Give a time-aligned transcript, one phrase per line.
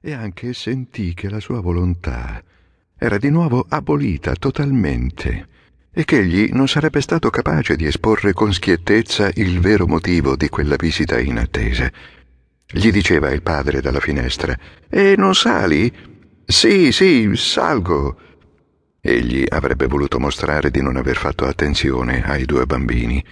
[0.00, 2.40] e anche sentì che la sua volontà
[2.96, 5.48] era di nuovo abolita totalmente
[5.90, 10.48] e che egli non sarebbe stato capace di esporre con schiettezza il vero motivo di
[10.48, 11.90] quella visita inattesa.
[12.70, 14.56] Gli diceva il padre dalla finestra:
[14.88, 15.92] E non sali?
[16.44, 18.16] Sì, sì, salgo.
[19.00, 23.24] Egli avrebbe voluto mostrare di non aver fatto attenzione ai due bambini.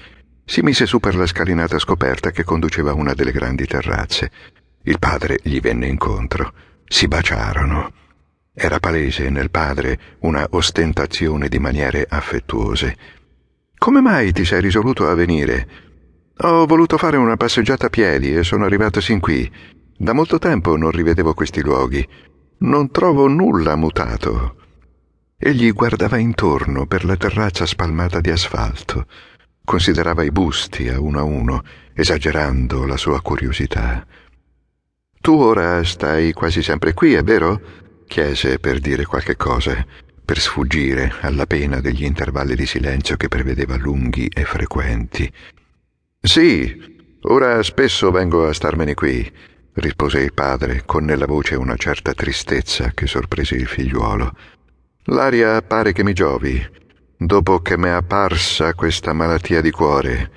[0.44, 4.30] Si mise su per la scalinata scoperta che conduceva a una delle grandi terrazze.
[4.88, 6.52] Il padre gli venne incontro.
[6.86, 7.92] Si baciarono.
[8.54, 12.96] Era palese nel padre una ostentazione di maniere affettuose.
[13.76, 15.68] Come mai ti sei risoluto a venire?
[16.38, 19.50] Ho voluto fare una passeggiata a piedi e sono arrivato sin qui.
[19.96, 22.06] Da molto tempo non rivedevo questi luoghi.
[22.58, 24.54] Non trovo nulla mutato.
[25.36, 29.06] Egli guardava intorno per la terrazza spalmata di asfalto.
[29.64, 34.06] Considerava i busti a uno a uno, esagerando la sua curiosità.
[35.26, 37.60] Tu ora stai quasi sempre qui, è vero?
[38.06, 39.84] chiese per dire qualche cosa,
[40.24, 45.28] per sfuggire alla pena degli intervalli di silenzio che prevedeva lunghi e frequenti.
[46.20, 46.80] Sì,
[47.22, 49.28] ora spesso vengo a starmene qui,
[49.72, 54.30] rispose il padre, con nella voce una certa tristezza che sorprese il figliuolo.
[55.06, 56.64] L'aria pare che mi giovi,
[57.16, 60.30] dopo che m'è apparsa questa malattia di cuore.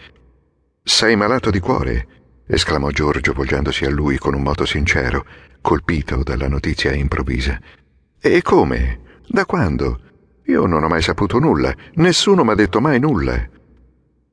[0.81, 2.18] Sei malato di cuore?
[2.51, 5.23] Esclamò Giorgio volgendosi a lui con un moto sincero
[5.61, 7.59] colpito dalla notizia improvvisa.
[8.19, 9.01] E come?
[9.27, 9.99] Da quando?
[10.45, 13.47] Io non ho mai saputo nulla, nessuno m'ha detto mai nulla.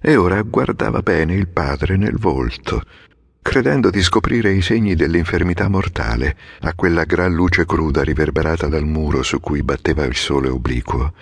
[0.00, 2.82] E ora guardava bene il padre nel volto,
[3.42, 9.22] credendo di scoprire i segni dell'infermità mortale a quella gran luce cruda riverberata dal muro
[9.22, 11.12] su cui batteva il sole obliquo.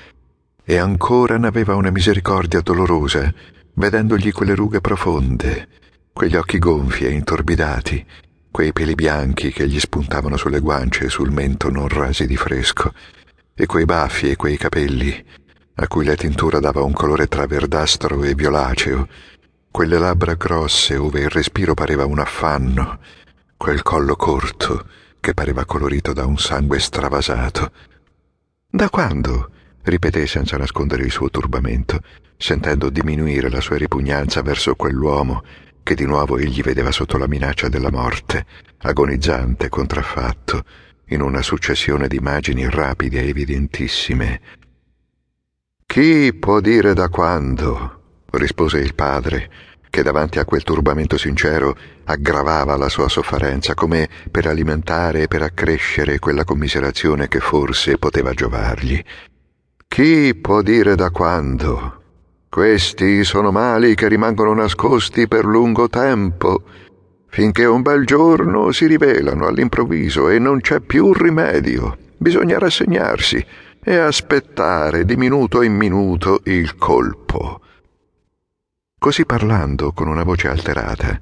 [0.64, 3.32] E ancora n'aveva una misericordia dolorosa,
[3.74, 5.68] vedendogli quelle rughe profonde,
[6.14, 8.06] quegli occhi gonfi e intorbidati,
[8.48, 12.94] quei peli bianchi che gli spuntavano sulle guance e sul mento non rasi di fresco,
[13.52, 15.24] e quei baffi e quei capelli,
[15.74, 19.08] a cui la tintura dava un colore tra verdastro e violaceo,
[19.72, 23.00] quelle labbra grosse ove il respiro pareva un affanno,
[23.56, 24.86] quel collo corto
[25.18, 27.72] che pareva colorito da un sangue stravasato.
[28.70, 29.50] Da quando?
[29.82, 31.98] ripeté senza nascondere il suo turbamento,
[32.36, 35.42] sentendo diminuire la sua ripugnanza verso quell'uomo
[35.84, 38.46] che di nuovo egli vedeva sotto la minaccia della morte,
[38.78, 40.64] agonizzante, contraffatto,
[41.08, 44.40] in una successione di immagini rapide e evidentissime.
[45.86, 48.00] Chi può dire da quando?
[48.30, 49.50] rispose il padre,
[49.90, 55.42] che davanti a quel turbamento sincero aggravava la sua sofferenza come per alimentare e per
[55.42, 59.00] accrescere quella commiserazione che forse poteva giovargli.
[59.86, 62.03] Chi può dire da quando?
[62.54, 66.62] Questi sono mali che rimangono nascosti per lungo tempo,
[67.26, 71.98] finché un bel giorno si rivelano all'improvviso e non c'è più rimedio.
[72.16, 73.44] Bisogna rassegnarsi
[73.82, 77.60] e aspettare di minuto in minuto il colpo.
[79.00, 81.20] Così parlando, con una voce alterata,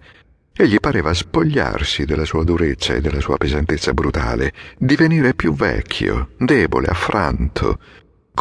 [0.54, 6.88] egli pareva spogliarsi della sua durezza e della sua pesantezza brutale, divenire più vecchio, debole,
[6.88, 7.78] affranto,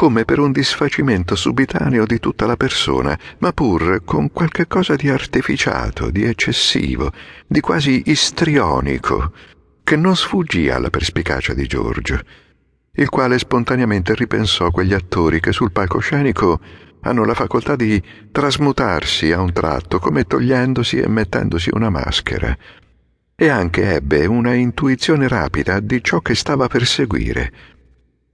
[0.01, 5.09] come per un disfacimento subitaneo di tutta la persona, ma pur con qualche cosa di
[5.09, 7.11] artificiato, di eccessivo,
[7.45, 9.31] di quasi istrionico,
[9.83, 12.19] che non sfuggì alla perspicacia di Giorgio,
[12.93, 16.59] il quale spontaneamente ripensò quegli attori che sul palcoscenico
[17.01, 18.01] hanno la facoltà di
[18.31, 22.57] trasmutarsi a un tratto, come togliendosi e mettendosi una maschera,
[23.35, 27.51] e anche ebbe una intuizione rapida di ciò che stava per seguire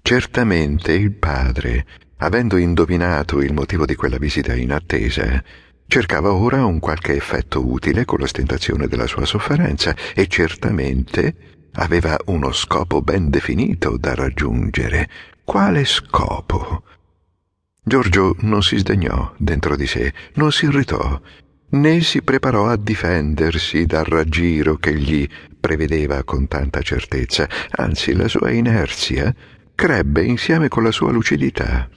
[0.07, 1.85] Certamente il padre,
[2.19, 5.43] avendo indovinato il motivo di quella visita inattesa,
[5.85, 12.53] cercava ora un qualche effetto utile con l'ostentazione della sua sofferenza e certamente aveva uno
[12.53, 15.09] scopo ben definito da raggiungere.
[15.43, 16.83] Quale scopo?
[17.83, 21.19] Giorgio non si sdegnò dentro di sé, non si irritò,
[21.71, 25.27] né si preparò a difendersi dal raggiro che gli
[25.59, 29.35] prevedeva con tanta certezza, anzi la sua inerzia
[29.77, 31.87] crebbe insieme con la sua lucidità.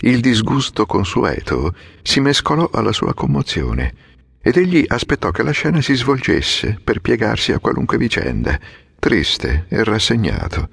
[0.00, 3.94] Il disgusto consueto si mescolò alla sua commozione
[4.42, 8.60] ed egli aspettò che la scena si svolgesse per piegarsi a qualunque vicenda,
[8.98, 10.68] triste e rassegnato.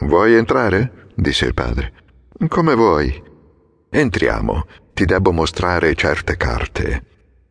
[0.00, 1.10] Vuoi entrare?
[1.14, 1.92] disse il padre.
[2.48, 3.22] Come vuoi.
[3.88, 7.04] Entriamo, ti debbo mostrare certe carte.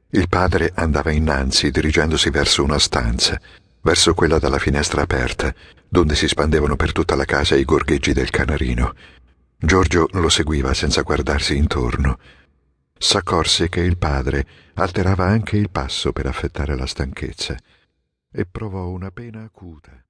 [0.09, 3.39] Il padre andava innanzi, dirigendosi verso una stanza
[3.85, 5.53] verso quella dalla finestra aperta,
[5.95, 8.93] donde si spandevano per tutta la casa i gorgheggi del canarino.
[9.57, 12.19] Giorgio lo seguiva senza guardarsi intorno.
[12.97, 17.55] S'accorse che il padre alterava anche il passo per affettare la stanchezza
[18.29, 19.97] e provò una pena acuta.